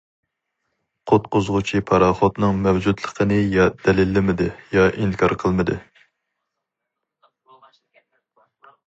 قۇتقۇزغۇچى 1.09 1.81
پاراخوتنىڭ 1.91 2.63
مەۋجۇتلۇقىنى« 2.67 3.37
يا 3.57 3.67
دەلىللىمىدى، 3.83 4.47
يا 4.77 4.87
ئىنكار 4.95 5.37
قىلمىدى». 5.45 5.79